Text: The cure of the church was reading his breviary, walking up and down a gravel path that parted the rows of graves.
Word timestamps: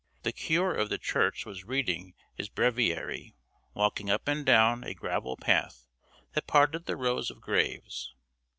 The 0.23 0.31
cure 0.33 0.73
of 0.73 0.89
the 0.89 0.97
church 0.97 1.45
was 1.45 1.63
reading 1.63 2.15
his 2.33 2.49
breviary, 2.49 3.35
walking 3.75 4.09
up 4.09 4.27
and 4.27 4.43
down 4.43 4.83
a 4.83 4.95
gravel 4.95 5.37
path 5.37 5.85
that 6.33 6.47
parted 6.47 6.87
the 6.87 6.97
rows 6.97 7.29
of 7.29 7.39
graves. 7.39 8.11